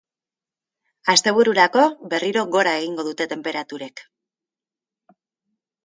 [1.13, 4.05] Astebururako, berriro gora egingo dute tenperaturek.